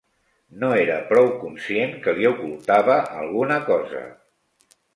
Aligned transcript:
No 0.61 0.69
era 0.83 0.95
prou 1.11 1.29
conscient 1.43 1.93
que 2.07 2.15
li 2.21 2.27
ocultava 2.31 2.99
alguna 3.21 3.61
cosa. 3.71 4.05